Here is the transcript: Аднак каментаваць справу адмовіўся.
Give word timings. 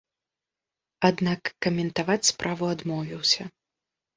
Аднак 1.09 1.51
каментаваць 1.65 2.27
справу 2.31 2.63
адмовіўся. 2.77 3.41